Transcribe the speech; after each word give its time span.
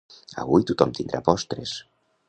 Avui 0.43 0.65
tothom 0.71 0.95
tindrà 1.01 1.23
postres 1.31 1.79